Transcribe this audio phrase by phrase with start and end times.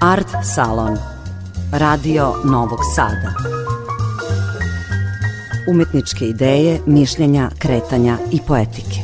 [0.00, 0.98] Art Salon
[1.72, 3.34] Radio Novog Sada
[5.70, 9.00] Umetničke ideje, mišljenja, kretanja i poetike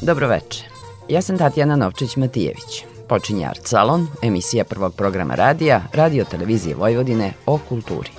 [0.00, 0.64] Dobroveče,
[1.08, 2.84] ja sam Tatjana Novčić-Matijević.
[3.08, 8.10] Počinje Art Salon, emisija prvog programa radija, radio televizije Vojvodine o kulturi.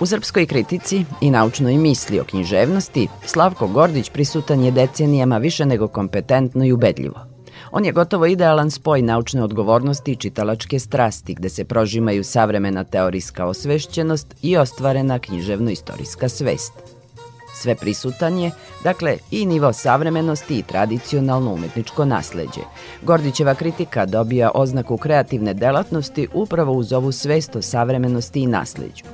[0.00, 5.88] U srpskoj kritici i naučnoj misli o književnosti Slavko Gordić prisutan je decenijama više nego
[5.88, 7.20] kompetentno i ubedljivo.
[7.70, 13.46] On je gotovo idealan spoj naučne odgovornosti i čitalačke strasti gde se prožimaju savremena teorijska
[13.46, 16.72] osvešćenost i ostvarena književno-istorijska svest.
[17.54, 18.50] Sve prisutan je,
[18.84, 22.60] dakle, i nivo savremenosti i tradicionalno umetničko nasleđe.
[23.02, 29.04] Gordićeva kritika dobija oznaku kreativne delatnosti upravo uz ovu svest o savremenosti i nasleđu.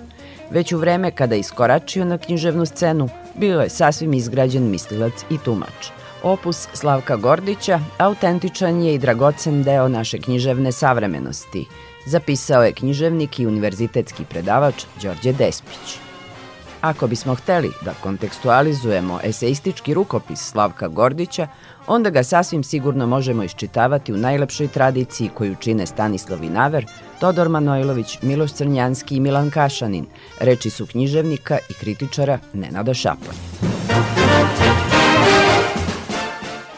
[0.55, 5.39] Već u vreme kada je iskoračio na književnu scenu, bio je sasvim izgrađen mislilac i
[5.39, 5.91] tumač.
[6.23, 11.67] Opus Slavka Gordića autentičan je i dragocen deo naše književne savremenosti,
[12.07, 15.99] zapisao je književnik i univerzitetski predavač Đorđe Despić.
[16.81, 21.49] Ako bismo hteli da kontekstualizujemo eseistički rukopis Slavka Gordića,
[21.87, 26.87] onda ga sasvim sigurno možemo iščitavati u najlepšoj tradiciji koju čine Stanislav Vinaver,
[27.21, 30.07] Todor Manojlović, Miloš Crnjanski i Milan Kašanin.
[30.41, 33.39] Reči su književnika i kritičara Nenada Šaponja.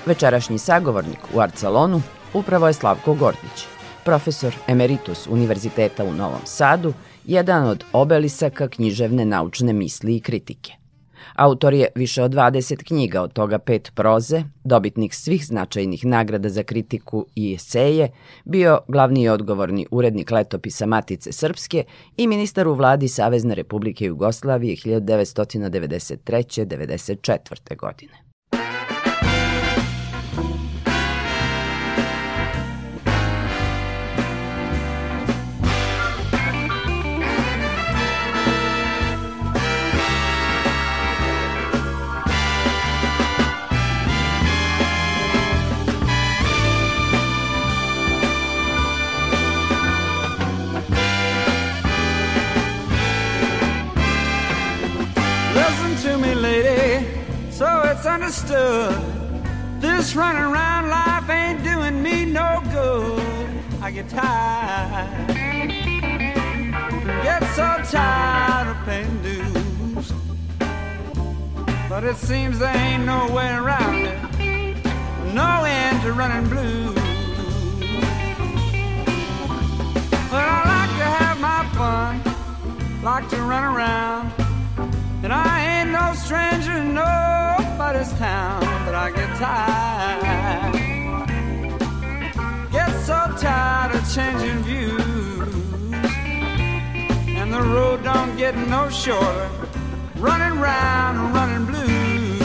[0.07, 2.03] Večerašnji sagovornik u Art Salonu
[2.35, 3.67] upravo je Slavko Gordić,
[4.05, 6.93] profesor emeritus Univerziteta u Novom Sadu,
[7.25, 10.86] jedan od obelisaka književne naučne misli i kritike.
[11.35, 16.63] Autor je više od 20 knjiga, od toga pet proze, dobitnik svih značajnih nagrada za
[16.63, 18.09] kritiku i eseje,
[18.45, 21.85] bio glavni i odgovorni urednik letopisa Matice Srpske
[22.17, 26.67] i ministar u vladi Savezne Republike Jugoslavije 1993.
[26.67, 27.77] 94.
[27.77, 28.26] godine.
[58.27, 59.81] Understood.
[59.81, 63.23] This running around life ain't doing me no good.
[63.81, 65.29] I get tired,
[67.23, 70.13] get so tired of paying dues.
[71.89, 74.19] But it seems there ain't no way around it,
[75.33, 76.95] no end to running blues.
[80.33, 80.86] But I like
[94.17, 95.53] changing views,
[97.39, 99.51] and the road don't get no shorter.
[100.17, 102.39] Running round and running blue.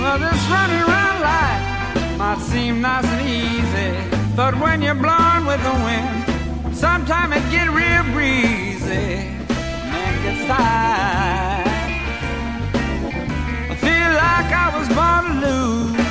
[0.00, 3.92] Well, this running around life might seem nice and easy,
[4.34, 9.30] but when you're blowing with the wind, sometimes it get real breezy.
[9.92, 11.68] Man gets tired
[13.70, 16.03] I feel like I was born to lose,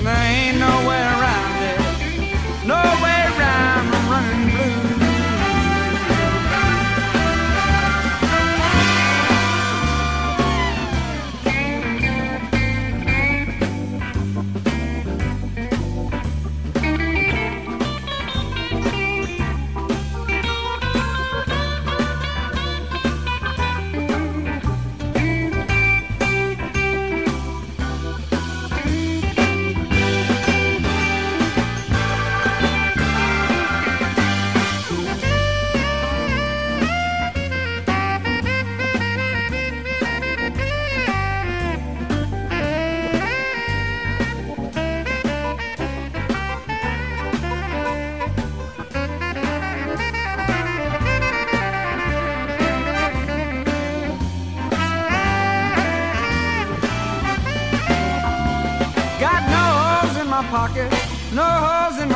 [0.00, 1.19] and there ain't no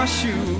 [0.04, 0.58] my shoes.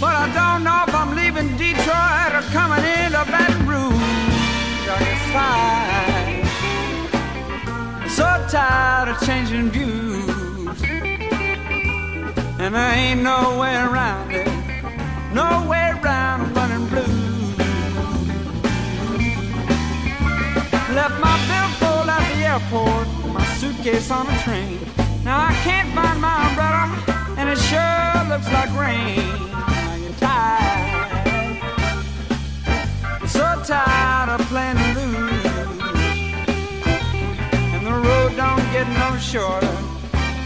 [0.00, 4.86] But I don't know if I'm leaving Detroit or coming into Baton Rouge.
[4.94, 6.46] I get tired,
[8.08, 10.80] so tired of changing views.
[12.60, 14.46] And there ain't no way around it,
[15.34, 17.24] no way around running blue.
[20.94, 24.78] Left my billfold at the airport my suitcase on a train.
[25.24, 27.15] Now I can't find my umbrella,
[27.70, 29.18] sure looks like rain.
[29.52, 31.58] I get tired,
[33.28, 35.44] so tired of playing blues,
[37.74, 39.76] and the road don't get no shorter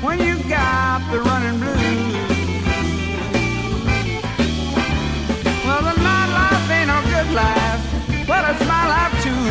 [0.05, 2.15] when you got the running blues.
[5.67, 7.83] Well, the nightlife ain't no good life,
[8.27, 9.45] but it's my life too.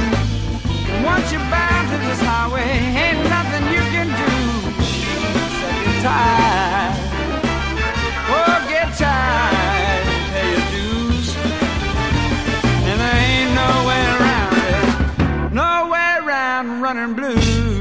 [0.91, 2.69] And once you're bound to this highway,
[3.03, 4.31] ain't nothing you can do.
[5.61, 5.97] So get
[10.71, 17.78] dues, and there ain't no way around it, no way around running blues.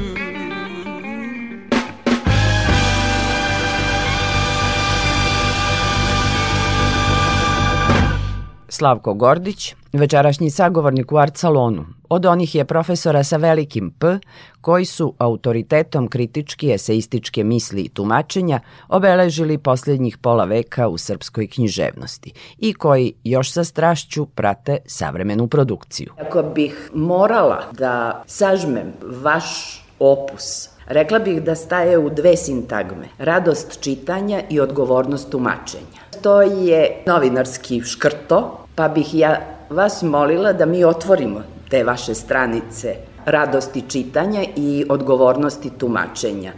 [8.79, 11.85] Slavko Gordić, večerašnji sagovornik u Art Salonu.
[12.09, 14.19] Od onih je profesora sa velikim P,
[14.61, 22.31] koji su autoritetom kritički eseističke misli i tumačenja obeležili posljednjih pola veka u srpskoj književnosti
[22.57, 26.13] i koji još sa strašću prate savremenu produkciju.
[26.27, 33.07] Ako bih morala da sažmem vaš opus, rekla bih da staje u dve sintagme.
[33.17, 35.99] Radost čitanja i odgovornost tumačenja.
[36.21, 39.39] To je novinarski škrto, pa bih ja
[39.69, 42.95] vas molila da mi otvorimo te vaše stranice
[43.25, 46.51] radosti čitanja i odgovornosti tumačenja.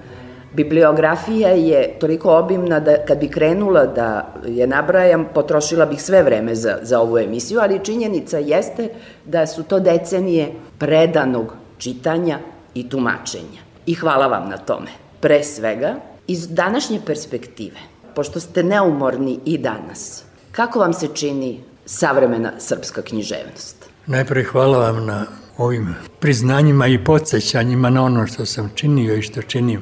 [0.54, 6.56] Bibliografija je toliko obimna da kad bi krenula da je nabrajam, potrošila bih sve vreme
[6.56, 8.90] za, za ovu emisiju, ali činjenica jeste
[9.26, 12.40] da su to decenije predanog čitanja
[12.74, 13.66] i tumačenja.
[13.86, 14.92] I hvala vam na tome.
[15.20, 15.96] Pre svega,
[16.28, 17.80] iz današnje perspektive,
[18.16, 23.86] pošto ste neumorni i danas, kako vam se čini savremena srpska književnost?
[24.08, 25.26] Najprej hvala vam na
[25.58, 29.82] ovim priznanjima i podsjećanjima na ono što sam činio i što činim.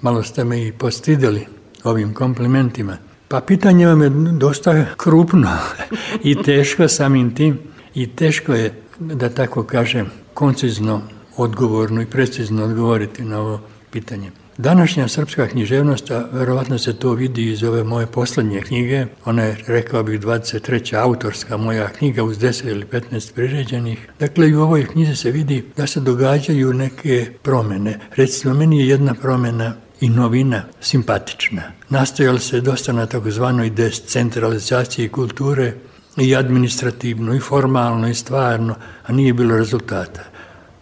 [0.00, 1.46] Malo ste me i postidili
[1.84, 2.96] ovim komplimentima.
[3.28, 5.48] Pa pitanje vam je dosta krupno
[6.30, 7.58] i teško samim tim
[7.94, 11.02] i teško je, da tako kažem, koncizno,
[11.36, 13.60] odgovorno i precizno odgovoriti na ovo
[13.90, 14.30] pitanje.
[14.62, 19.56] Današnja srpska književnost, a verovatno se to vidi iz ove moje poslednje knjige, ona je,
[19.66, 20.96] rekao bih, 23.
[21.02, 24.08] autorska moja knjiga uz 10 ili 15 priređenih.
[24.18, 27.98] Dakle, i u ovoj knjizi se vidi da se događaju neke promene.
[28.16, 31.62] Recimo, meni je jedna promena i novina simpatična.
[31.88, 35.72] Nastojalo se dosta na takozvanoj descentralizaciji kulture
[36.16, 38.74] i administrativno, i formalno, i stvarno,
[39.06, 40.22] a nije bilo rezultata.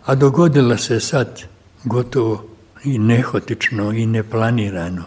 [0.05, 1.43] A dogodila se sad
[1.85, 2.58] gotovo
[2.95, 5.05] i nehotično i neplanirano.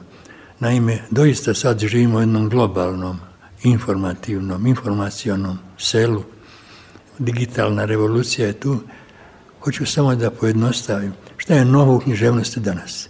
[0.59, 3.19] Naime, doista sad živimo u jednom globalnom,
[3.63, 6.23] informativnom, informacionom selu.
[7.19, 8.79] Digitalna revolucija je tu.
[9.59, 11.13] Hoću samo da pojednostavim.
[11.37, 13.09] Šta je novo u književnosti danas?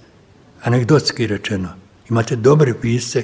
[0.63, 1.69] Anegdotski rečeno,
[2.09, 3.23] imate dobre pisce,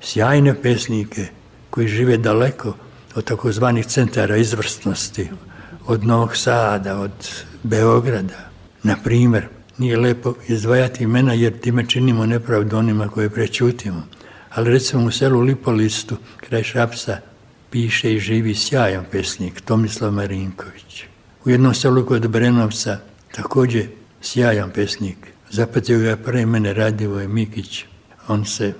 [0.00, 1.26] sjajne pesnike
[1.70, 2.74] koji žive daleko
[3.14, 5.28] od takozvanih centara izvrstnosti,
[5.86, 8.50] od Novog Sada, od Beograda.
[8.82, 14.02] Na primer, nije lepo izdvajati imena jer time činimo nepravdu onima koje prećutimo.
[14.50, 17.18] Ali recimo u selu Lipolistu, kraj Šapsa,
[17.70, 21.04] piše i živi sjajan pesnik Tomislav Marinković.
[21.44, 22.98] U jednom selu kod Brenovca
[23.32, 23.86] takođe
[24.22, 25.16] sjajan pesnik.
[25.50, 27.84] Zapatio ga pre mene Radivoj Mikić.
[28.28, 28.72] On se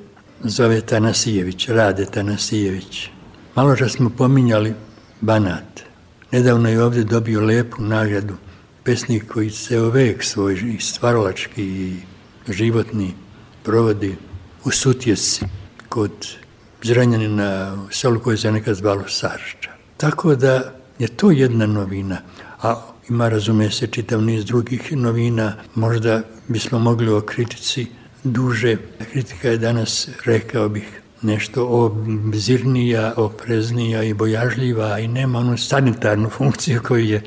[0.45, 3.09] zove Tanasijević, Rade Tanasijević.
[3.55, 4.75] Malo čas smo pominjali
[5.21, 5.81] Banat.
[6.33, 8.35] Nedavno je ovde dobio lepu nagradu
[8.87, 11.97] pesnik koji ceo vek svoj stvaralački i
[12.49, 13.15] životni
[13.63, 14.17] provodi
[14.65, 15.45] u Sutjesci
[15.89, 16.13] kod
[16.83, 19.71] Zrenjanina u selu koje se nekad zvalo Sarča.
[19.97, 22.19] Tako da je to jedna novina,
[22.63, 27.87] a ima razume se čitav niz drugih novina, možda bismo mogli o kritici
[28.25, 28.77] duže.
[29.13, 36.83] Kritika je danas, rekao bih, nešto obzirnija, opreznija i bojažljiva i nema onu sanitarnu funkciju
[36.83, 37.23] koju je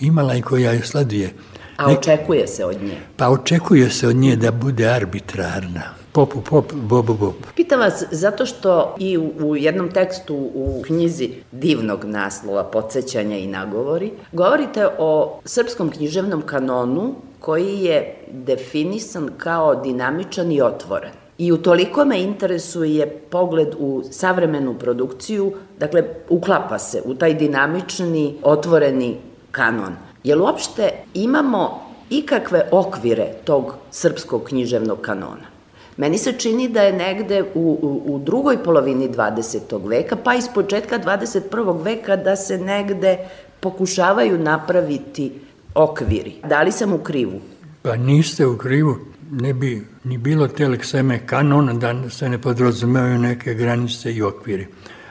[0.00, 1.32] imala i koja je sladuje.
[1.76, 2.96] A očekuje se od nje?
[3.16, 5.82] Pa očekuje se od nje da bude arbitrarna.
[6.12, 7.34] Popu pop, bobu bob.
[7.56, 13.46] Pitam vas zato što i u, u jednom tekstu u knjizi divnog naslova Podsećanja i
[13.46, 21.10] nagovori govorite o srpskom književnom kanonu koji je definisan kao dinamičan i otvoren.
[21.38, 28.34] I u toliko me interesuje pogled u savremenu produkciju, dakle, uklapa se u taj dinamični,
[28.42, 29.16] otvoreni
[29.50, 29.96] kanon.
[30.24, 35.50] Jel uopšte imamo ikakve okvire tog srpskog književnog kanona?
[35.96, 39.88] Meni se čini da je negde u, u, u drugoj polovini 20.
[39.88, 41.82] veka, pa iz početka 21.
[41.82, 43.18] veka da se negde
[43.60, 45.32] pokušavaju napraviti
[45.74, 46.34] okviri.
[46.48, 47.40] Da li sam u krivu?
[47.82, 48.96] Pa niste u krivu,
[49.30, 54.66] ne bi ni bilo telekseme kanona da se ne podrazumevaju neke granice i okviri.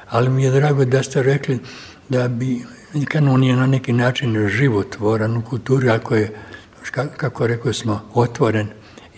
[0.10, 1.60] Ali mi je drago da ste rekli
[2.10, 2.66] da bi
[3.06, 6.36] kanon je na neki način životvoran u kulturi ako je,
[7.18, 8.68] kako rekao smo, otvoren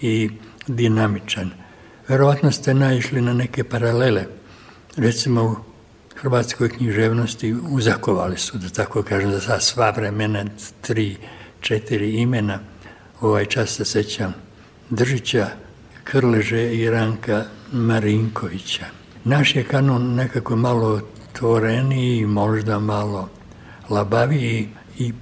[0.02, 0.30] i
[0.68, 1.52] dinamičan.
[2.08, 4.26] Verovatno ste naišli na neke paralele.
[4.98, 5.56] Recimo u
[6.16, 10.46] hrvatskoj književnosti uzakovali su, da tako kažem, za sva vremena
[10.82, 11.18] tri,
[11.62, 12.60] četiri imena.
[13.22, 14.34] Ovaj čas se sećam
[14.90, 15.48] Držića,
[16.04, 18.86] Krleže i Ranka Marinkovića.
[19.24, 21.02] Naš je kanon nekako malo
[21.32, 23.30] otvoreniji, možda malo
[23.92, 25.14] labaviji i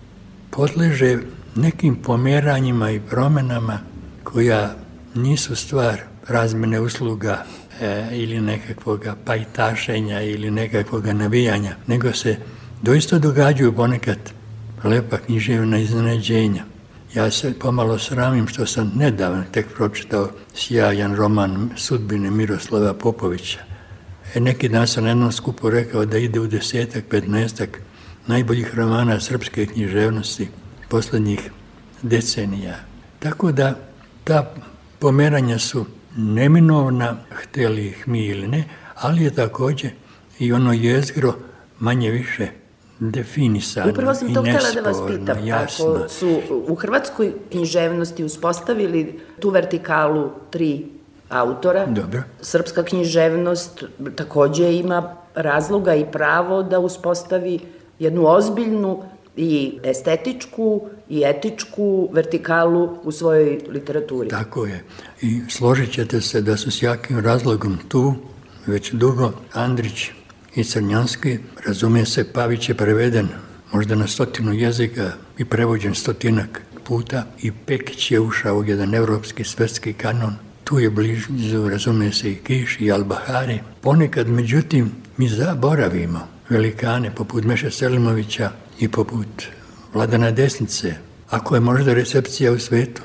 [0.50, 1.18] podleže
[1.56, 3.80] nekim pomeranjima i promenama
[4.24, 4.76] koja
[5.16, 7.46] nisu stvar razmene usluga
[7.82, 12.38] e, ili nekakvog pajtašenja ili nekakvog navijanja, nego se
[12.82, 14.18] doista događaju ponekad
[14.84, 16.64] lepa književna iznenađenja.
[17.16, 23.60] Ja se pomalo sramim što sam nedavno tek pročitao sjajan roman sudbine Miroslava Popovića.
[24.36, 27.82] E, neki dan sam na jednom skupu rekao da ide u desetak, petnestak
[28.30, 30.48] najboljih romana srpske književnosti
[30.90, 31.52] poslednjih
[32.02, 32.76] decenija.
[33.20, 33.74] Tako da
[34.24, 34.54] ta
[35.00, 35.86] pomeranja su
[36.18, 38.64] neminovna, hteli ih mi ili ne,
[38.96, 39.90] ali je takođe
[40.40, 41.34] i ono jezgro
[41.80, 42.48] manje više
[43.00, 45.48] definisano Upravo sam to htjela da vas pitam.
[45.48, 45.86] Jasno.
[45.86, 50.86] Ako su u hrvatskoj književnosti uspostavili tu vertikalu tri
[51.30, 52.22] autora, Dobro.
[52.42, 53.84] srpska književnost
[54.16, 57.60] takođe ima razloga i pravo da uspostavi
[58.00, 59.04] jednu ozbiljnu
[59.38, 64.30] i estetičku i etičku vertikalu u svojoj literaturi.
[64.30, 64.84] Tako je.
[65.22, 68.14] I složit ćete se da su s jakim razlogom tu
[68.68, 70.10] već dugo Andrić
[70.56, 73.28] i Crnjanski, razume se, Pavić je preveden
[73.72, 79.44] možda na stotinu jezika i prevođen stotinak puta i Pekić je ušao u jedan evropski
[79.44, 80.36] svetski kanon.
[80.64, 83.60] Tu je blizu, razume se, i Kiš i Albahari.
[83.82, 89.28] Ponekad, međutim, mi zaboravimo velikane poput Meše Selimovića i poput
[89.94, 90.94] Vladana Desnice,
[91.30, 93.02] ako je možda recepcija u svetu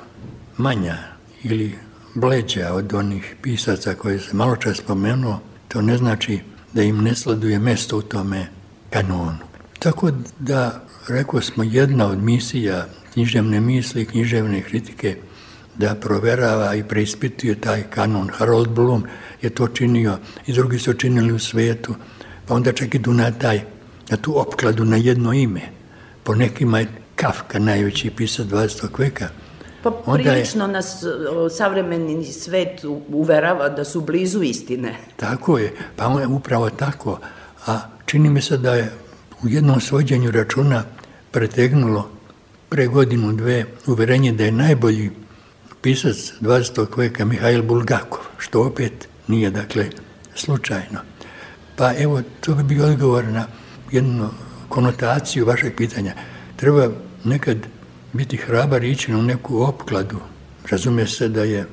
[0.56, 0.98] manja
[1.42, 1.74] ili
[2.14, 6.40] bleđa od onih pisaca koje se malo čas spomenuo, to ne znači
[6.72, 8.46] da im ne sleduje mesto u tome
[8.90, 9.38] kanonu.
[9.78, 15.16] Tako da, rekao smo, jedna od misija književne misli i književne kritike
[15.78, 18.30] da proverava i preispituje taj kanon.
[18.32, 19.04] Harold Bloom
[19.42, 21.94] je to činio i drugi su činili u svetu,
[22.46, 23.60] pa onda čak idu na taj,
[24.10, 25.60] na tu opkladu na jedno ime.
[26.22, 28.98] Po nekima je Kafka najveći pisac 20.
[28.98, 29.28] veka.
[29.82, 31.04] Pa prilično je, nas
[31.56, 34.94] savremeni svet uverava da su blizu istine.
[35.16, 37.18] Tako je, pa on je upravo tako.
[37.66, 38.92] A čini mi se da je
[39.42, 40.84] u jednom svođenju računa
[41.30, 42.10] pretegnulo
[42.68, 45.10] pre godinu dve uverenje da je najbolji
[45.82, 46.98] pisac 20.
[46.98, 49.86] veka Mihajl Bulgakov, što opet nije, dakle,
[50.34, 51.00] slučajno.
[51.76, 53.46] Pa evo, to bi bio odgovor na
[53.90, 54.28] jednu
[54.68, 56.12] konotaciju vašeg pitanja.
[56.56, 56.88] Treba
[57.24, 57.58] nekad
[58.12, 60.18] biti hrabar i ići u neku opkladu.
[60.70, 61.66] Razume se da je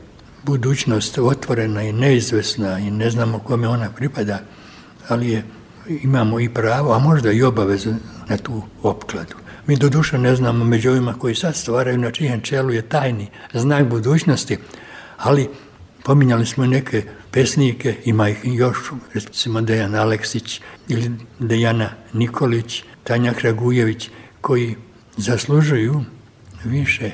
[0.43, 4.39] budućnost otvorena i neizvesna i ne znamo kome ona pripada,
[5.07, 5.43] ali je,
[5.87, 7.93] imamo i pravo, a možda i obavezu
[8.29, 9.35] na tu opkladu.
[9.67, 13.29] Mi do duše ne znamo među ovima koji sad stvaraju na čijem čelu je tajni
[13.53, 14.57] znak budućnosti,
[15.17, 15.49] ali
[16.03, 18.77] pominjali smo neke pesnike, ima ih još,
[19.13, 24.09] recimo Dejan Aleksić ili Dejana Nikolić, Tanja Kragujević,
[24.41, 24.75] koji
[25.17, 26.01] zaslužuju
[26.63, 27.11] više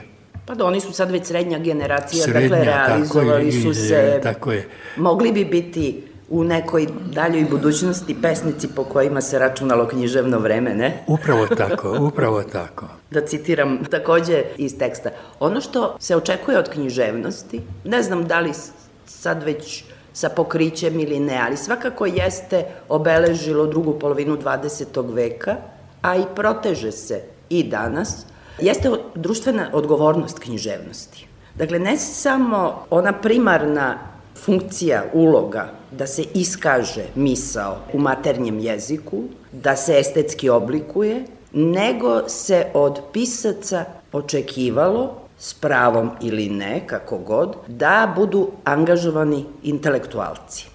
[0.47, 4.19] Pa da, oni su sad već srednja generacija, dakle, srednja, dakle, realizovali je, su se,
[4.23, 4.67] tako je.
[4.97, 11.03] mogli bi biti u nekoj daljoj budućnosti pesnici po kojima se računalo književno vreme, ne?
[11.07, 12.85] Upravo tako, upravo tako.
[13.11, 15.09] da citiram takođe iz teksta.
[15.39, 18.51] Ono što se očekuje od književnosti, ne znam da li
[19.05, 19.83] sad već
[20.17, 25.13] sa pokrićem ili ne, ali svakako jeste obeležilo drugu polovinu 20.
[25.13, 25.55] veka,
[26.01, 28.25] a i proteže se i danas,
[28.59, 31.27] jeste društvena odgovornost književnosti.
[31.55, 33.99] Dakle, ne samo ona primarna
[34.45, 42.65] funkcija, uloga da se iskaže misao u maternjem jeziku, da se estetski oblikuje, nego se
[42.73, 50.69] od pisaca očekivalo, s pravom ili ne, kako god, da budu angažovani intelektualci.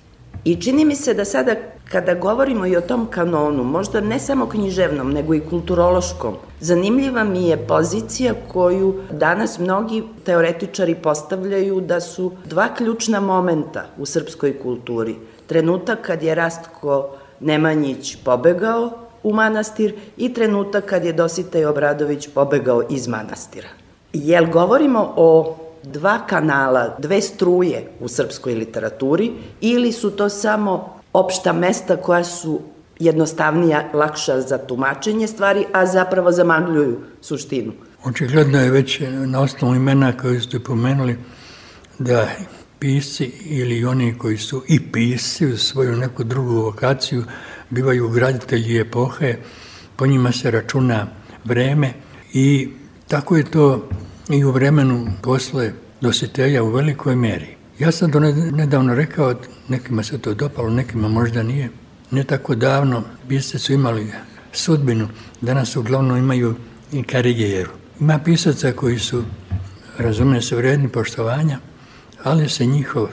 [0.45, 1.55] I čini mi se da sada
[1.93, 7.49] kada govorimo i o tom kanonu, možda ne samo književnom, nego i kulturološkom, zanimljiva mi
[7.49, 15.17] je pozicija koju danas mnogi teoretičari postavljaju da su dva ključna momenta u srpskoj kulturi.
[15.47, 18.91] Trenutak kad je Rastko Nemanjić pobegao
[19.23, 23.69] u manastir i trenutak kad je Dositej Obradović pobegao iz manastira.
[24.13, 31.53] Jel govorimo o dva kanala, dve struje u srpskoj literaturi ili su to samo opšta
[31.53, 32.61] mesta koja su
[32.99, 37.73] jednostavnija, lakša za tumačenje stvari, a zapravo zamagljuju suštinu?
[38.05, 41.17] Očigledno je već na osnovu imena koje ste pomenuli
[41.99, 42.29] da
[42.79, 47.25] pisci ili oni koji su i pisci u svoju neku drugu vokaciju
[47.71, 49.37] bivaju graditelji epohe,
[49.97, 51.07] po njima se računa
[51.45, 51.93] vreme
[52.33, 52.69] i
[53.13, 53.89] tako je to
[54.29, 57.57] i u vremenu posle dositelja u velikoj meri.
[57.79, 59.35] Ja sam to nedavno rekao,
[59.69, 61.71] nekima se to dopalo, nekima možda nije.
[62.11, 64.13] Ne tako davno pisci su imali
[64.53, 65.09] sudbinu,
[65.41, 66.55] danas uglavnom imaju
[66.93, 67.71] i karijeru.
[68.01, 69.25] Ima pisaca koji su,
[69.99, 71.59] razume se, vredni poštovanja,
[72.25, 73.09] ali se njihov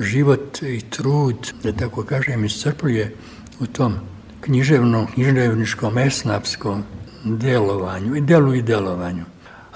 [0.00, 3.14] život i trud, da tako kažem, iscrpljuje
[3.60, 3.94] u tom
[4.40, 6.84] književnom, književničkom, esnapskom
[7.24, 9.24] delovanju i delu i delovanju.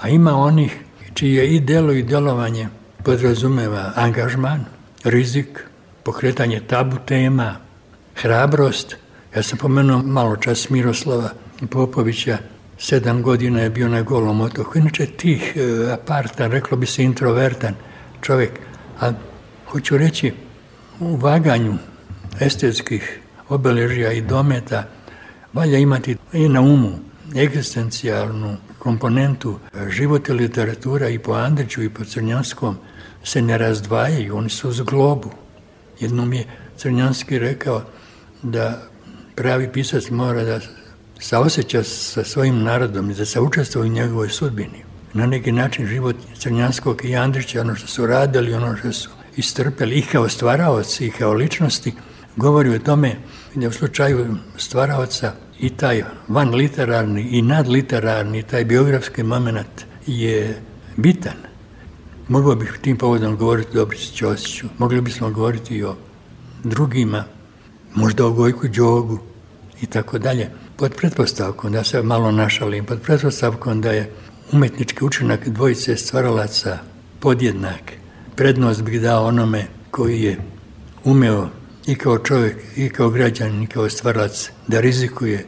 [0.01, 0.77] A ima onih
[1.13, 2.67] čije i delo i delovanje
[3.03, 4.65] podrazumeva angažman,
[5.03, 5.65] rizik,
[6.03, 7.55] pokretanje tabu tema,
[8.15, 8.95] hrabrost.
[9.35, 11.29] Ja sam pomenuo malo čas Miroslava
[11.69, 12.37] Popovića,
[12.77, 14.77] sedam godina je bio na golom otoku.
[14.77, 17.73] Inače tih e, apartan, reklo bi se introvertan
[18.21, 18.51] čovjek,
[19.01, 19.11] a
[19.67, 20.33] hoću reći
[20.99, 21.77] u vaganju
[22.39, 24.83] estetskih obeležija i dometa
[25.53, 29.59] valja imati i na umu egzistencijalnu komponentu
[29.89, 32.77] života literatura i po Andriću i po Crnjanskom
[33.23, 35.31] se ne razdvajaju, oni su uz globu.
[35.99, 36.45] Jednom je
[36.77, 37.83] Crnjanski rekao
[38.43, 38.81] da
[39.35, 40.59] pravi pisac mora da
[41.19, 44.83] saoseća sa svojim narodom i da se učestvuje u njegovoj sudbini.
[45.13, 49.95] Na neki način život Crnjanskog i Andrića, ono što su radili, ono što su istrpeli
[49.95, 51.93] i kao stvaraoci i kao ličnosti,
[52.35, 53.15] govori o tome
[53.55, 60.61] da u slučaju stvaraoca i taj van literarni i nadliterarni, taj biografski moment je
[60.95, 61.37] bitan.
[62.27, 65.95] Mogao bih tim povodom govoriti o Dobrici Ćosiću, mogli bismo govoriti i o
[66.63, 67.23] drugima,
[67.95, 69.19] možda o Gojku Đogu
[69.81, 74.11] i tako dalje, pod pretpostavkom, da se malo našalim, pod pretpostavkom da je
[74.51, 76.77] umetnički učinak dvojice stvaralaca
[77.19, 77.91] podjednak.
[78.35, 80.37] Prednost bih dao onome koji je
[81.03, 81.49] umeo
[81.89, 85.45] i kao čovjek, i kao građan, i kao stvarac, da rizikuje,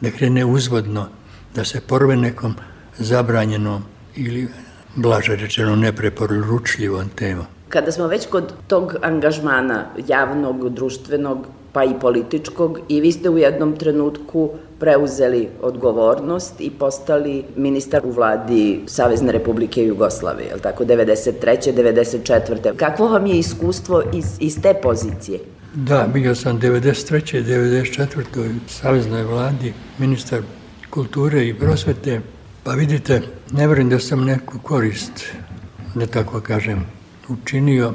[0.00, 1.06] da krene uzvodno,
[1.54, 2.54] da se porve nekom
[2.98, 3.82] zabranjenom
[4.16, 4.48] ili
[4.94, 7.44] blaže rečeno nepreporučljivom temom.
[7.68, 13.38] Kada smo već kod tog angažmana javnog, društvenog, pa i političkog i vi ste u
[13.38, 20.84] jednom trenutku preuzeli odgovornost i postali ministar u vladi Savezne republike Jugoslavije, je li tako,
[20.84, 21.74] 93.
[21.74, 22.76] 94.
[22.76, 25.38] Kakvo vam je iskustvo iz, iz te pozicije?
[25.76, 27.44] Da, bio sam 93.
[27.44, 28.20] 94.
[28.38, 30.42] u Saveznoj vladi, ministar
[30.90, 32.20] kulture i prosvete,
[32.64, 35.24] pa vidite, ne verujem da sam neku korist,
[35.94, 36.86] da tako kažem,
[37.28, 37.92] učinio,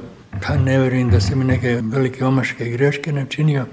[0.48, 3.66] pa ne verujem da sam neke velike omaške i greške načinio.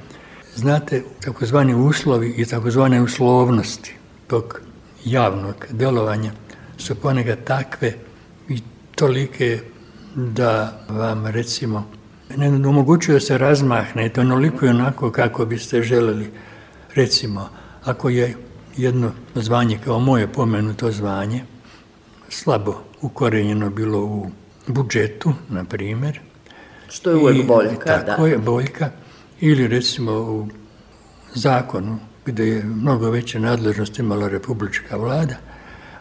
[0.55, 3.95] Znate, takozvani uslovi i takozvane uslovnosti
[4.27, 4.61] tog
[5.05, 6.33] javnog delovanja
[6.79, 7.95] su ponekad takve
[8.49, 8.61] i
[8.95, 9.61] tolike
[10.15, 11.96] da vam recimo
[12.37, 16.31] ne omogućuje da se razmahnete onoliko i onako kako biste želeli.
[16.95, 17.49] Recimo,
[17.85, 18.37] ako je
[18.77, 21.45] jedno zvanje kao moje pomenuto zvanje,
[22.29, 24.31] slabo ukorenjeno bilo u
[24.67, 26.21] budžetu, na primjer.
[26.89, 28.05] Što je uvek boljka, da.
[28.07, 28.91] Tako je boljka.
[29.41, 30.49] Ili recimo u
[31.35, 35.37] zakonu gde je mnogo veće nadležnost imala republička vlada,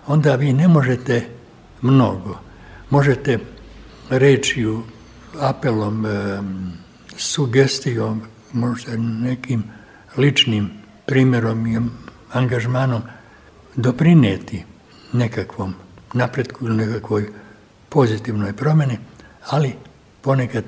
[0.07, 1.27] onda vi ne možete
[1.81, 2.38] mnogo.
[2.89, 3.39] Možete
[4.09, 4.83] rečiju
[5.39, 6.06] apelom,
[7.17, 8.21] sugestijom,
[8.54, 9.63] možda nekim
[10.17, 10.69] ličnim
[11.06, 11.80] primjerom i
[12.32, 13.02] angažmanom
[13.76, 14.63] doprineti
[15.13, 15.74] nekakvom
[16.13, 17.30] napretku ili nekakvoj
[17.89, 18.98] pozitivnoj promeni,
[19.50, 19.74] ali
[20.21, 20.63] ponekad,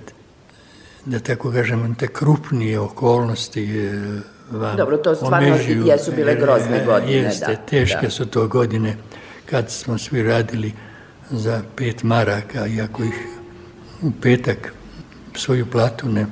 [1.06, 6.86] da tako kažem, te krupnije okolnosti e, vam Dobro, to stvarno omežuju, jesu bile grozne
[6.86, 7.14] godine.
[7.14, 8.10] Jeste, da, teške da.
[8.10, 8.96] su to godine
[9.46, 10.74] kad smo svi radili
[11.30, 13.37] za pet maraka, iako ih
[14.02, 14.74] u petak
[15.36, 16.26] svoju platu ne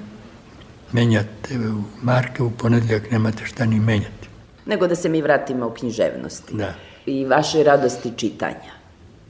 [0.92, 4.30] menjate u marke, u ponedljak nemate šta ni menjati.
[4.66, 6.74] Nego da se mi vratimo u književnosti da.
[7.06, 8.76] i vaše radosti čitanja.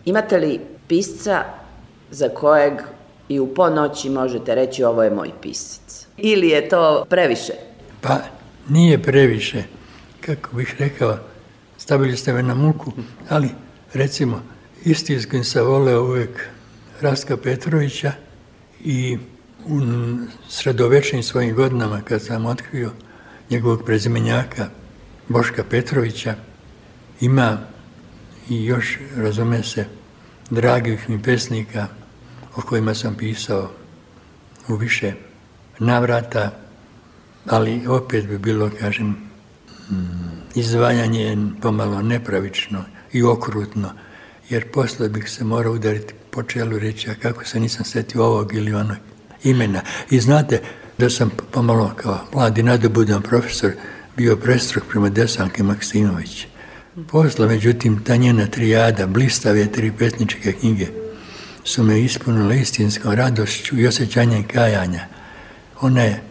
[0.06, 1.44] Imate li pisca
[2.12, 2.74] za kojeg
[3.30, 6.08] i u ponoći možete reći ovo je moj pisac?
[6.18, 7.54] Ili je to previše?
[8.02, 8.18] Pa
[8.70, 9.64] nije previše.
[10.22, 11.18] Kako bih rekao,
[11.78, 12.92] stavili ste me na muku,
[13.30, 13.50] ali
[13.94, 14.42] recimo
[14.86, 16.50] istinskim sam voleo uvek
[17.02, 18.12] Rastka Petrovića
[18.84, 19.18] i
[19.66, 19.82] u
[20.50, 22.92] sredovečnim svojim godinama kad sam otkrio
[23.50, 24.70] njegovog prezimenjaka
[25.28, 26.36] Boška Petrovića
[27.22, 27.58] ima
[28.50, 29.86] i još, razume se,
[30.50, 31.88] dragih mi pesnika
[32.56, 33.72] o kojima sam pisao
[34.68, 35.14] u više
[35.80, 36.52] navrata,
[37.46, 39.16] ali opet bi bilo, kažem,
[40.56, 43.92] izdvajanje pomalo nepravično i okrutno,
[44.50, 48.54] jer posle bih se morao udariti po čelu reći, a kako se nisam setio ovog
[48.54, 48.98] ili onog
[49.44, 49.82] imena.
[50.10, 50.62] I znate
[50.98, 53.72] da sam pomalo kao mladi nadobudan profesor
[54.18, 56.48] bio prestrog prema Desanke Maksimović.
[57.12, 60.88] Posle, međutim, ta njena trijada, blistave tri pesničke knjige,
[61.64, 65.08] su me ispunile istinskom radošću i osjećanjem kajanja.
[65.82, 66.22] Ona je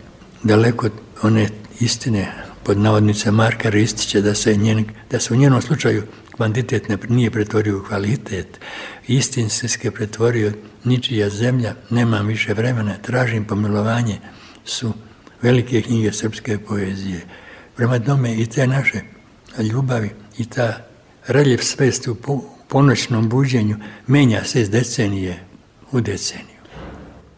[0.42, 0.88] daleko
[1.22, 1.48] one
[1.80, 6.02] istine pod navodnice Markara ističe da se, njen, da se u njenom slučaju
[6.36, 8.60] kvantitet ne, nije pretvorio u kvalitet,
[9.06, 10.52] istinske pretvorio
[10.84, 14.18] ničija zemlja, nemam više vremena, tražim pomilovanje,
[14.64, 14.92] su
[15.42, 17.20] velike knjige srpske poezije.
[17.76, 19.00] Prema tome i te naše
[19.72, 20.86] ljubavi i ta
[21.26, 22.16] reljev svesti u
[22.68, 25.44] ponoćnom buđenju menja se iz decenije
[25.92, 26.53] u deceniju.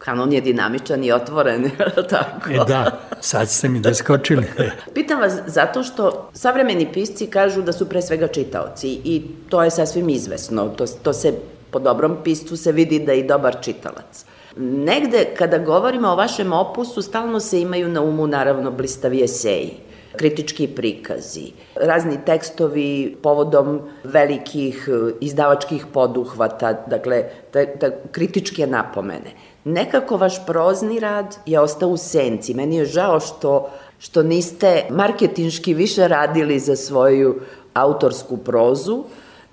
[0.07, 1.71] Kanon je dinamičan i otvoren,
[2.09, 2.49] tako?
[2.51, 4.45] E da, sad ste mi doskočili.
[4.95, 9.71] Pitam vas zato što savremeni pisci kažu da su pre svega čitaoci i to je
[9.71, 10.69] sasvim izvesno.
[10.69, 11.33] To, to se
[11.71, 14.25] po dobrom piscu se vidi da je i dobar čitalac.
[14.57, 19.86] Negde, kada govorimo o vašem opusu, stalno se imaju na umu, naravno, blistavi eseji
[20.17, 29.31] kritički prikazi, razni tekstovi povodom velikih e, izdavačkih poduhvata, dakle, ta, ta kritičke napomene.
[29.63, 32.53] Nekako vaš prozni rad je ostao u senci.
[32.53, 37.39] Meni je žao što, što niste marketinški više radili za svoju
[37.73, 39.03] autorsku prozu,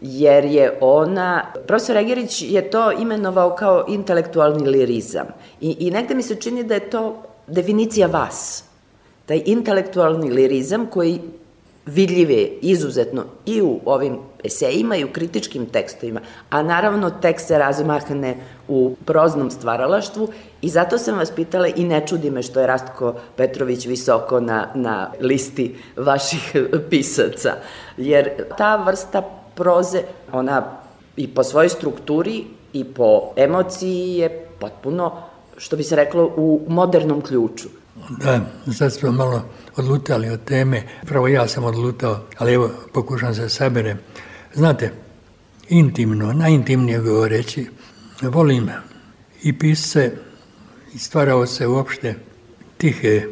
[0.00, 5.26] jer je ona, profesor Egerić je to imenovao kao intelektualni lirizam.
[5.60, 8.64] I, I negde mi se čini da je to definicija vas
[9.26, 11.20] taj intelektualni lirizam koji
[11.86, 17.58] vidljiv je izuzetno i u ovim esejima i u kritičkim tekstovima, a naravno tekst se
[17.58, 18.36] razmahne
[18.68, 20.28] u proznom stvaralaštvu
[20.62, 24.68] i zato sam vas pitala i ne čudi me što je Rastko Petrović visoko na,
[24.74, 26.56] na listi vaših
[26.90, 27.54] pisaca,
[27.96, 29.22] jer ta vrsta
[29.54, 30.78] proze, ona
[31.16, 35.12] i po svojoj strukturi i po emociji je potpuno,
[35.56, 37.68] što bi se reklo, u modernom ključu.
[38.10, 38.46] Da,
[38.78, 39.44] sad smo malo
[39.76, 40.82] odlutali od teme.
[41.06, 43.98] Pravo ja sam odlutao, ali evo pokušam se saberem.
[44.54, 44.92] Znate,
[45.68, 47.66] intimno, najintimnije govoreći,
[48.22, 48.70] volim
[49.42, 50.12] i pisce
[50.94, 52.14] i stvarao se uopšte
[52.76, 53.22] tihe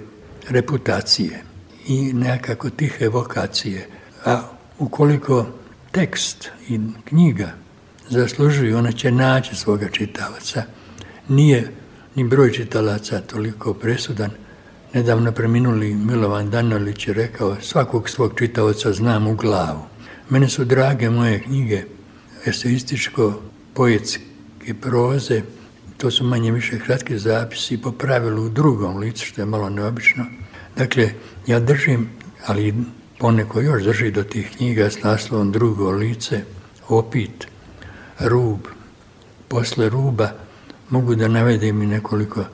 [0.48, 1.42] reputacije
[1.86, 3.88] i nekako tihe vokacije.
[4.24, 4.42] A
[4.78, 5.46] ukoliko
[5.90, 7.50] tekst i knjiga
[8.08, 10.62] zaslužuju, ona će naći svoga čitavaca.
[11.28, 11.72] Nije
[12.14, 14.30] ni broj čitalaca toliko presudan,
[14.94, 19.80] Nedavno preminuli Milovan Danolić je rekao svakog svog čitaoca znam u glavu.
[20.30, 21.84] Mene su drage moje knjige,
[22.44, 25.42] eseističko-poetske proze,
[25.96, 30.24] to su manje više kratke zapisi po pravilu u drugom licu, što je malo neobično.
[30.76, 31.10] Dakle,
[31.46, 32.08] ja držim,
[32.46, 32.74] ali
[33.18, 36.40] poneko još drži do tih knjiga s naslovom drugo lice,
[36.88, 37.46] opit,
[38.20, 38.58] rub.
[39.48, 40.30] Posle ruba
[40.90, 42.44] mogu da navedem i nekoliko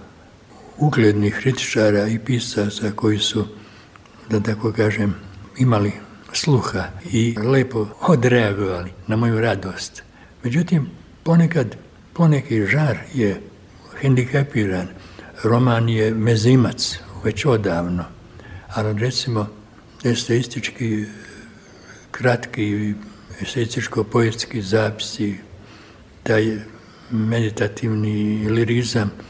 [0.79, 3.47] uglednih kritičara i pisaca koji su,
[4.31, 5.14] da tako kažem,
[5.59, 5.93] imali
[6.33, 10.03] sluha i lepo odreagovali na moju radost.
[10.45, 10.91] Međutim,
[11.23, 11.77] ponekad,
[12.12, 13.41] poneki žar je
[14.01, 14.88] hendikapiran,
[15.43, 18.05] roman je mezimac već odavno,
[18.69, 19.47] ali recimo
[20.05, 21.05] eseistički
[22.11, 22.95] kratki
[23.41, 25.38] eseističko-poetski zapisi,
[26.23, 26.59] taj
[27.11, 29.11] meditativni lirizam–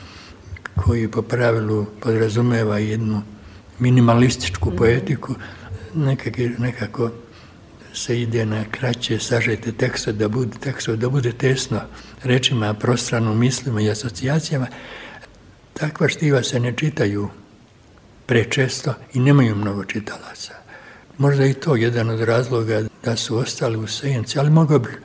[0.85, 3.23] koji po pravilu podrazumeva jednu
[3.79, 5.35] minimalističku poetiku,
[5.95, 7.11] nekako, nekako
[7.95, 11.81] se ide na kraće sažete teksta da bude, teksta da bude tesno
[12.23, 14.67] rečima, prostrano mislima i asocijacijama.
[15.73, 17.29] Takva štiva se ne čitaju
[18.27, 20.55] prečesto i nemaju mnogo čitalaca.
[21.19, 24.99] Možda i to jedan od razloga da su ostali u senci, ali mogu bih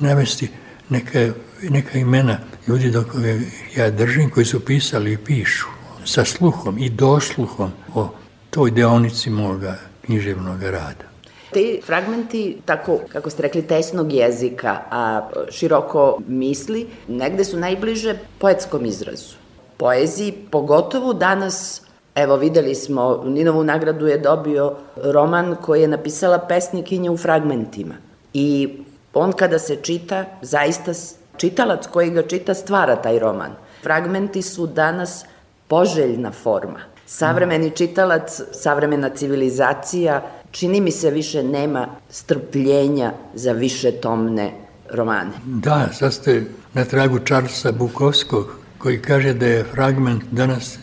[0.00, 0.48] navesti
[0.88, 3.42] neka, neka imena ljudi do koje
[3.76, 5.66] ja držim, koji su pisali i pišu
[6.04, 8.08] sa sluhom i dosluhom o
[8.50, 11.08] toj deonici moga književnog rada.
[11.52, 18.84] Te fragmenti, tako kako ste rekli, tesnog jezika, a široko misli, negde su najbliže poetskom
[18.84, 19.36] izrazu.
[19.76, 21.82] Poeziji, pogotovo danas,
[22.14, 27.94] evo videli smo, Ninovu nagradu je dobio roman koji je napisala pesnikinja u fragmentima.
[28.34, 28.68] I
[29.14, 30.94] on kada se čita, zaista
[31.38, 33.50] čitalac koji ga čita stvara taj roman.
[33.82, 35.24] Fragmenti su danas
[35.68, 36.80] poželjna forma.
[37.06, 44.52] Savremeni čitalac, savremena civilizacija, čini mi se više nema strpljenja za više tomne
[44.90, 45.30] romane.
[45.44, 48.46] Da, sad ste na tragu Charlesa Bukovskog,
[48.78, 50.78] koji kaže da je fragment danas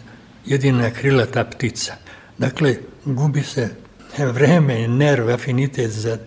[0.46, 1.94] jedina krilata ptica.
[2.38, 3.70] Dakle, gubi se
[4.18, 6.18] vreme, nerv, afinitet za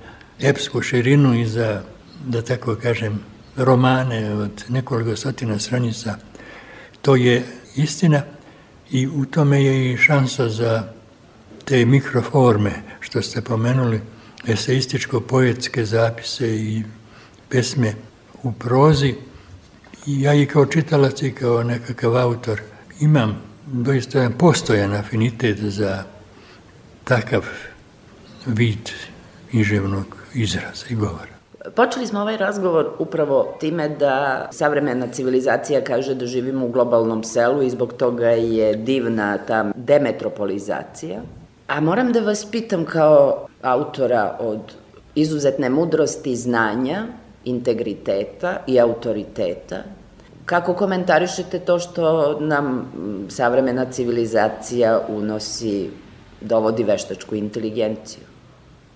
[0.40, 1.82] epsku širinu i za,
[2.26, 3.20] da tako kažem,
[3.58, 6.16] romane od nekoliko stotina stranica.
[7.02, 7.44] To je
[7.76, 8.22] istina
[8.90, 10.92] i u tome je i šansa za
[11.64, 14.00] te mikroforme što ste pomenuli,
[14.46, 16.82] eseističko-poetske zapise i
[17.48, 17.94] pesme
[18.42, 19.14] u prozi.
[20.06, 22.60] I ja i kao čitalac i kao nekakav autor
[23.00, 26.04] imam doista jedan postojan afinitet za
[27.04, 27.44] takav
[28.46, 28.90] vid
[29.52, 31.37] iževnog izraza i govora.
[31.74, 37.62] Počeli smo ovaj razgovor upravo time da savremena civilizacija kaže da živimo u globalnom selu
[37.62, 41.20] i zbog toga je divna ta demetropolizacija.
[41.66, 44.60] A moram da vas pitam kao autora od
[45.14, 47.06] izuzetne mudrosti, znanja,
[47.44, 49.82] integriteta i autoriteta,
[50.44, 52.92] kako komentarišete to što nam
[53.28, 55.90] savremena civilizacija unosi,
[56.40, 58.27] dovodi veštačku inteligenciju?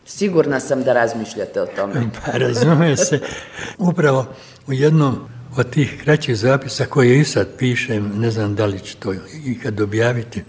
[0.07, 1.95] Sigurna sam da razmišljate o tome.
[2.25, 3.21] Pa razume se.
[3.79, 4.27] Upravo
[4.67, 5.19] u jednom
[5.57, 9.81] od tih kraćih zapisa koje i sad pišem, ne znam da li ću to ikad
[9.81, 10.45] objaviti,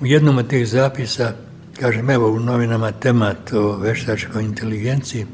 [0.00, 1.32] u jednom od tih zapisa,
[1.80, 5.26] kažem, evo u novinama temat o veštačkoj inteligenciji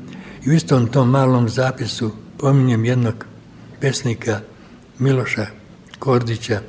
[0.46, 3.14] i u istom tom malom zapisu pominjem jednog
[3.80, 4.40] pesnika
[4.98, 5.46] Miloša
[5.98, 6.60] Kordića,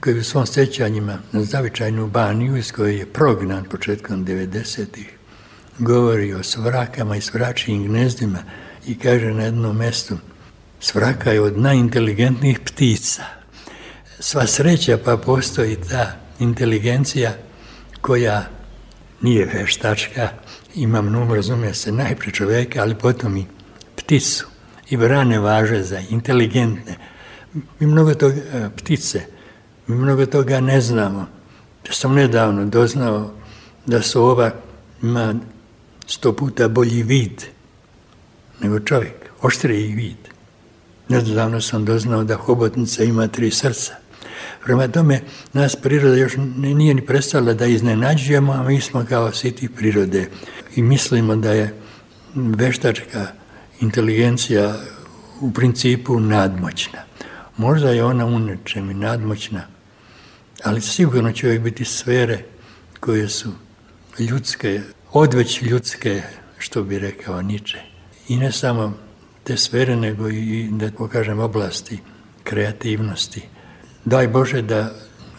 [0.00, 5.18] koji u svom sećanjima na zavičajnu baniju iz koje je prognan početkom 90-ih
[5.78, 8.38] govori o svrakama i svračijim gnezdima
[8.86, 10.18] i kaže na jednom mestu
[10.80, 13.22] svraka je od najinteligentnijih ptica.
[14.18, 17.32] Sva sreća pa postoji ta inteligencija
[18.00, 18.44] koja
[19.20, 20.28] nije veštačka,
[20.74, 23.46] ima mnogo, razume se, najpre čoveka, ali potom i
[23.96, 24.46] pticu.
[24.90, 26.96] I vrane važe za inteligentne.
[27.78, 29.22] Mi mnogo toga, e, ptice,
[29.86, 31.26] mi mnogo toga ne znamo.
[31.86, 33.30] Ja sam nedavno doznao
[33.86, 34.50] da su ova
[35.02, 35.34] ima
[36.06, 37.42] sto puta bolji vid
[38.60, 40.16] nego čovjek, oštriji vid.
[41.08, 43.94] Nedavno sam doznao da hobotnica ima tri srca.
[44.64, 45.20] Prema tome,
[45.52, 50.28] nas priroda još nije ni prestala da iznenađujemo, a mi smo kao siti prirode
[50.76, 51.74] i mislimo da je
[52.34, 53.26] veštačka
[53.80, 54.76] inteligencija
[55.40, 56.98] u principu nadmoćna.
[57.56, 59.66] Možda je ona u nečem i nadmoćna,
[60.64, 62.44] ali sigurno će uvijek biti sfere
[63.00, 63.52] koje su
[64.18, 64.80] ljudske,
[65.12, 66.22] odveć ljudske,
[66.58, 67.78] što bi rekao Niče.
[68.28, 68.92] I ne samo
[69.44, 71.98] te sfere, nego i, da pokažem, oblasti
[72.44, 73.42] kreativnosti.
[74.04, 74.90] Daj Bože da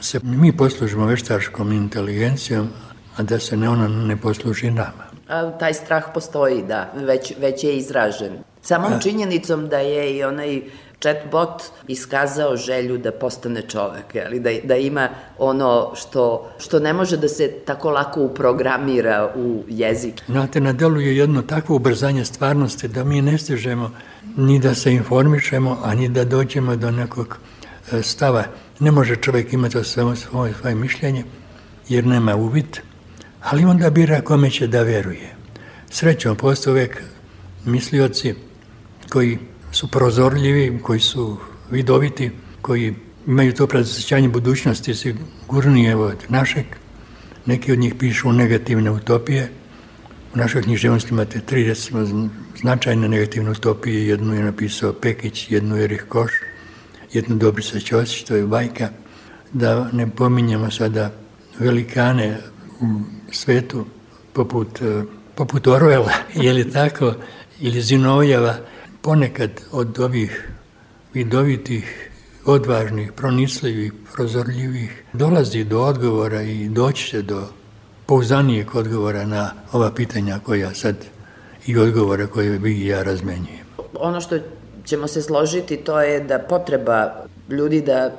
[0.02, 2.70] se mi poslužimo veštačkom inteligencijom,
[3.18, 5.04] a da se ne ona ne posluži nama.
[5.28, 8.34] A, taj strah postoji, da, već, već je izražen.
[8.62, 9.00] Samom a.
[9.00, 10.62] činjenicom da je i onaj
[11.04, 17.18] chatbot iskazao želju da postane čovek, ali da, da ima ono što, što ne može
[17.18, 20.22] da se tako lako uprogramira u jezik.
[20.28, 23.92] Znate, na delu je jedno takvo ubrzanje stvarnosti da mi ne stižemo
[24.38, 27.38] ni da se informišemo, a ni da dođemo do nekog
[27.92, 28.44] e, stava.
[28.80, 31.24] Ne može čovek imati svoje, svoje, svoje mišljenje,
[31.90, 32.78] jer nema uvid,
[33.42, 35.36] ali onda bira kome će da veruje.
[35.90, 37.04] Srećom, postoje uvek
[37.66, 38.36] mislioci
[39.10, 39.38] koji
[39.74, 41.38] su prozorljivi, koji su
[41.72, 42.32] vidoviti,
[42.62, 42.96] koji
[43.28, 46.66] imaju to predosjećanje budućnosti sigurnije od našeg.
[47.46, 49.50] Neki od njih pišu negativne utopije.
[50.34, 52.30] U našoj književnosti imate tri, recimo,
[52.62, 54.08] značajne negativne utopije.
[54.08, 56.32] Jednu je napisao Pekić, jednu je Erich Koš,
[57.14, 58.90] jednu Dobrica Ćosić, to je bajka.
[59.54, 61.12] Da ne pominjamo sada
[61.60, 62.38] velikane
[62.82, 63.86] u svetu
[64.34, 64.80] poput,
[65.36, 66.12] poput Orwella,
[66.44, 67.14] je li tako,
[67.60, 68.58] ili Zinovjeva,
[69.04, 70.52] ponekad od ovih
[71.14, 72.12] vidovitih,
[72.46, 77.42] odvažnih, pronicljivih, prozorljivih, dolazi do odgovora i doći će do
[78.06, 80.96] pouzdanijeg odgovora na ova pitanja koja sad
[81.68, 83.66] i odgovore koje vi i ja razmenjujem.
[83.94, 84.40] Ono što
[84.86, 88.12] ćemo se složiti to je da potreba ljudi da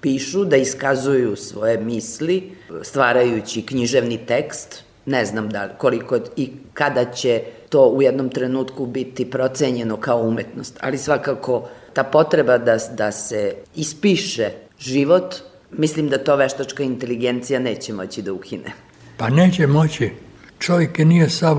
[0.00, 2.52] pišu, da iskazuju svoje misli,
[2.82, 9.30] stvarajući književni tekst, ne znam da koliko i kada će to u jednom trenutku biti
[9.30, 15.34] procenjeno kao umetnost, ali svakako ta potreba da, da se ispiše život,
[15.70, 18.72] mislim da to veštačka inteligencija neće moći da ukine.
[19.16, 20.10] Pa neće moći.
[20.58, 21.58] Čovjek nije sav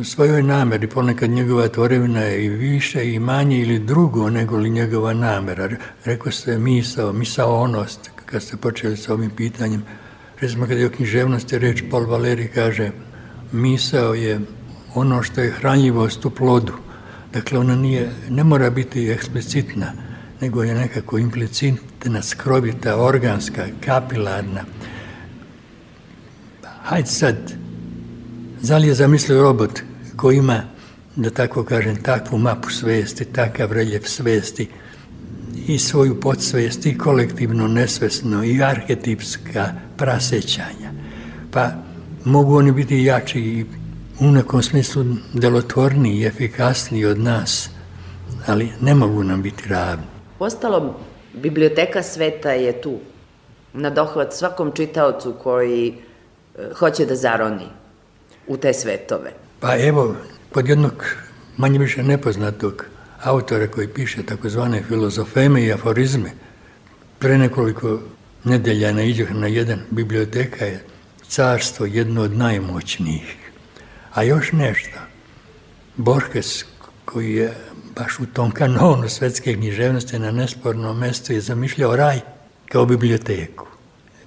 [0.00, 4.70] u svojoj nameri, ponekad njegova tvorevina je i više i manje ili drugo nego li
[4.70, 5.70] njegova namera.
[6.04, 9.82] Rekao ste misao, misaonost, kad ste počeli sa ovim pitanjem.
[10.40, 12.90] Recimo kada je o književnosti reč, Paul Valeri kaže
[13.52, 14.40] misao je
[14.96, 16.72] ono što je hranljivost u plodu.
[17.32, 19.92] Dakle, ona nije, ne mora biti eksplicitna,
[20.40, 24.64] nego je nekako implicitna, skrovita, organska, kapilarna.
[26.82, 27.36] Hajde sad,
[28.60, 29.80] zali je zamislio robot
[30.16, 30.62] koji ima,
[31.16, 34.68] da tako kažem, takvu mapu svesti, takav reljef svesti,
[35.66, 40.92] i svoju podsvest i kolektivno nesvesno i arhetipska prasećanja.
[41.50, 41.70] Pa
[42.24, 43.64] mogu oni biti jači i
[44.20, 47.70] u nekom smislu delotvorniji i efikasniji od nas,
[48.46, 50.06] ali ne mogu nam biti ravni.
[50.38, 50.90] Ostalom,
[51.34, 52.98] biblioteka sveta je tu,
[53.72, 55.94] na dohvat svakom čitaocu koji e,
[56.78, 57.66] hoće da zaroni
[58.46, 59.32] u te svetove.
[59.60, 60.16] Pa evo,
[60.52, 61.04] kod jednog
[61.56, 62.84] manje više nepoznatog
[63.22, 66.30] autora koji piše takozvane filozofeme i aforizme,
[67.18, 68.00] pre nekoliko
[68.44, 70.84] nedelja naiđeh na jedan biblioteka je
[71.28, 73.45] carstvo jedno od najmoćnijih.
[74.16, 74.98] A još nešto,
[75.96, 76.64] Borges
[77.04, 77.54] koji je
[77.96, 82.20] baš u tom kanonu svetske književnosti na nespornom mestu je zamišljao raj
[82.68, 83.66] kao biblioteku.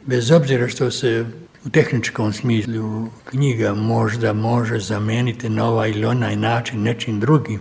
[0.06, 1.26] Bez obzira što se
[1.66, 7.60] u tehničkom smislu knjiga možda može zameniti na ovaj ili onaj način nečim drugim,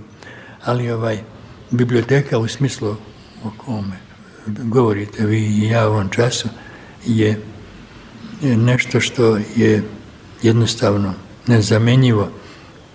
[0.65, 1.19] ali ovaj
[1.71, 2.97] biblioteka u smislu
[3.45, 3.97] o kome
[4.47, 6.49] govorite vi i ja u ovom času
[7.07, 7.41] je
[8.43, 9.83] nešto što je
[10.43, 11.15] jednostavno
[11.49, 12.29] nezamenjivo.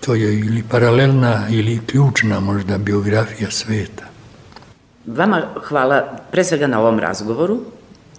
[0.00, 4.04] To je ili paralelna ili ključna možda biografija sveta.
[5.06, 7.60] Vama hvala pre svega na ovom razgovoru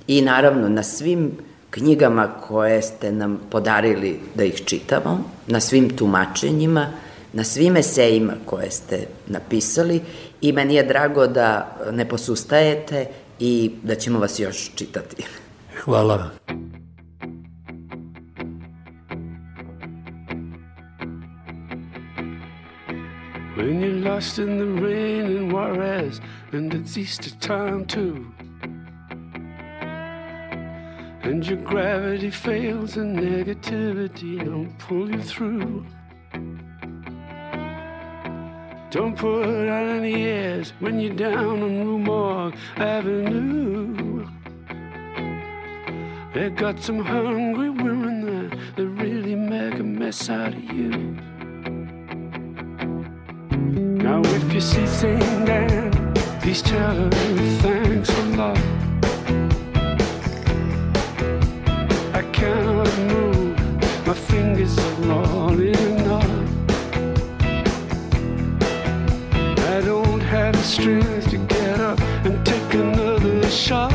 [0.08, 1.32] i naravno na svim
[1.70, 6.88] knjigama koje ste nam podarili da ih čitamo, na svim tumačenjima,
[7.34, 10.02] na svim esejima koje ste napisali
[10.42, 13.06] i meni je drago da ne posustajete
[13.40, 15.24] i da ćemo vas još čitati.
[15.84, 16.85] Hvala vam.
[23.66, 28.32] When you're lost in the rain in Juarez and it's Easter time too
[31.24, 35.84] And your gravity fails and negativity don't pull you through
[38.92, 44.28] Don't put out any airs when you're down on Rue Morgue Avenue.
[46.36, 51.18] They got some hungry women there that really make a mess out of you.
[54.06, 55.48] Now, if you see St.
[55.48, 57.10] Dan, please tell her
[57.64, 58.60] thanks a lot.
[62.14, 63.58] I cannot move,
[64.06, 66.30] my fingers are rolling on.
[69.74, 73.92] I don't have the strength to get up and take another shot.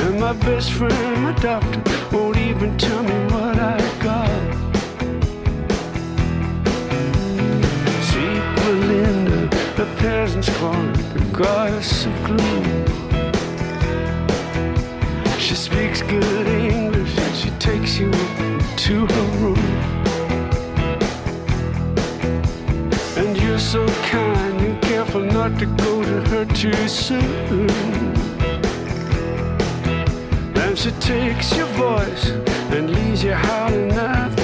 [0.00, 1.82] And my best friend, my doctor,
[2.16, 3.51] won't even tell me what
[10.02, 12.64] peasants call her the goddess of gloom.
[15.38, 18.10] She speaks good English and she takes you
[18.86, 19.68] to her room.
[23.16, 23.86] And you're so
[24.16, 27.68] kind and careful not to go to her too soon.
[30.52, 32.24] Then she takes your voice
[32.74, 34.41] and leaves you howling at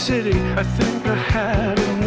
[0.00, 1.99] city, I think I had enough.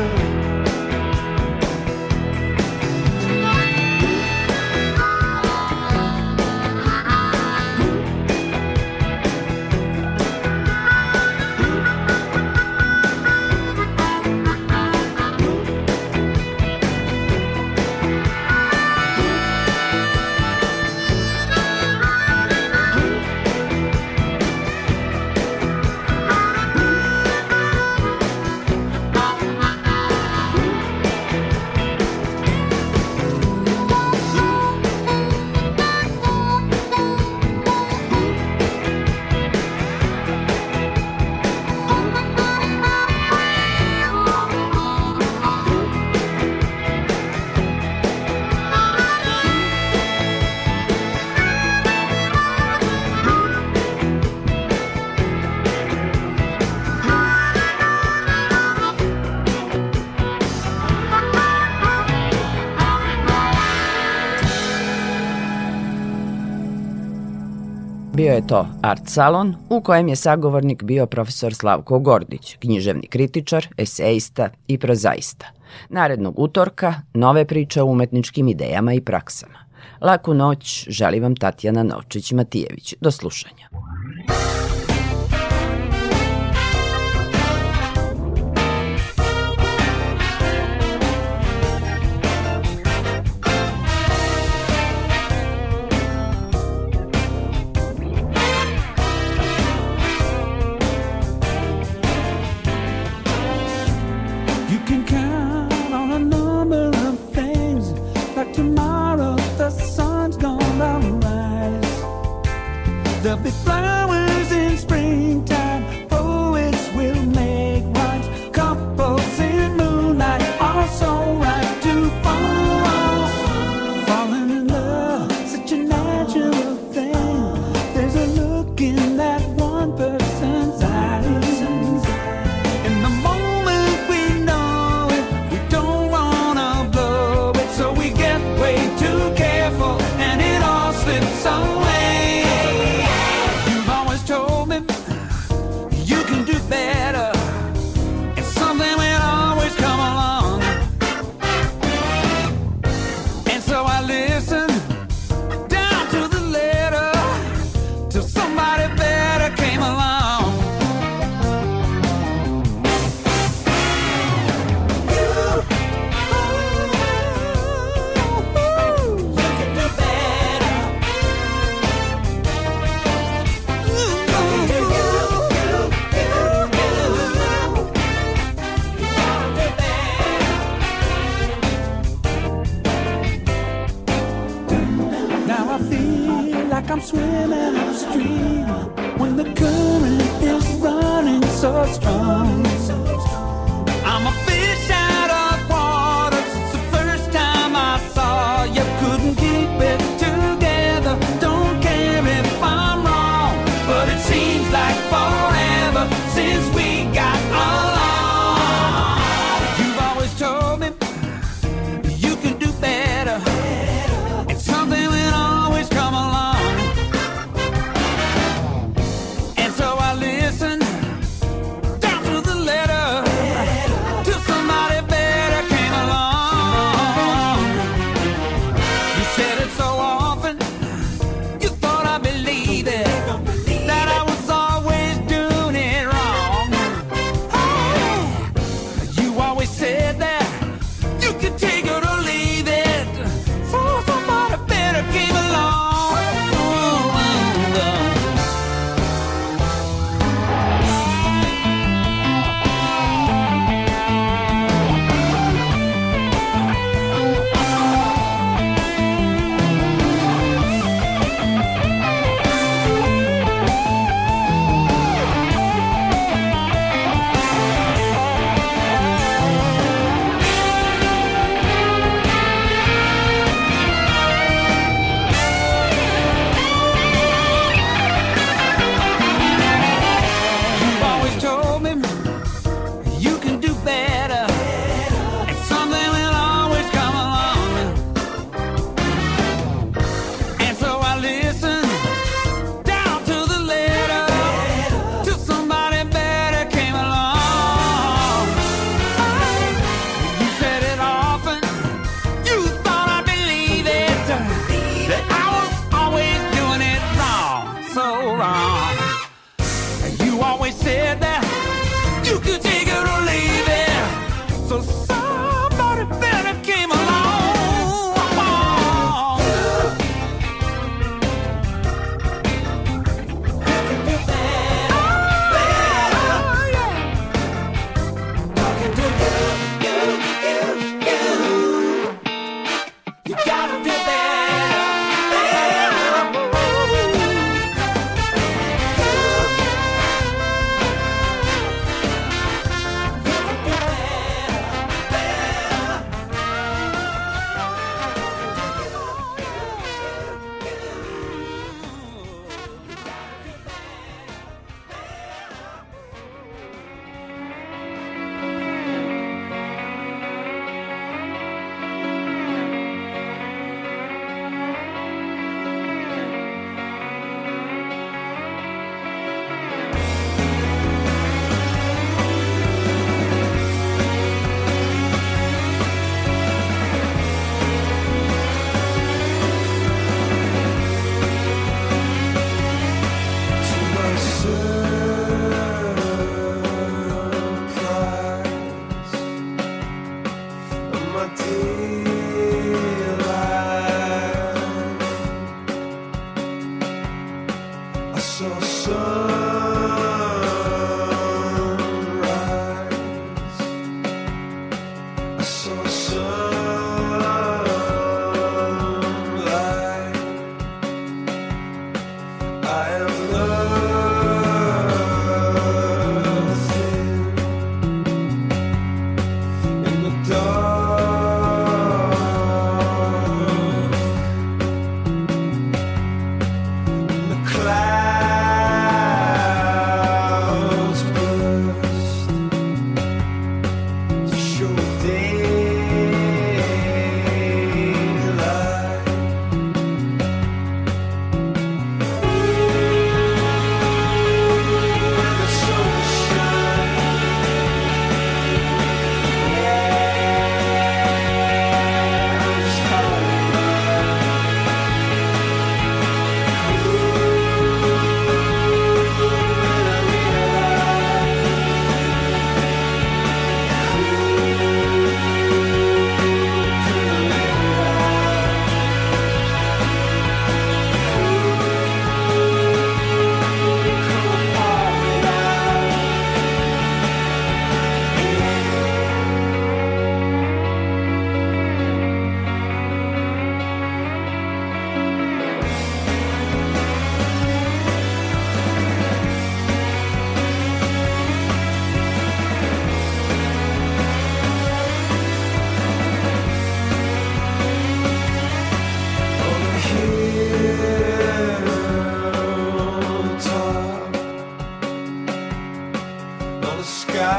[68.33, 74.49] Je to Art Salon u kojem je sagovornik bio profesor Slavko Gordić, književni kritičar, eseista
[74.67, 75.45] i prozaista.
[75.89, 79.59] Narednog utorka nove priče o umetničkim idejama i praksama.
[80.01, 82.93] Laku noć želi vam Tatjana Novčić-Matijević.
[83.01, 83.69] Do slušanja.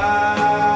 [0.05, 0.74] lugar.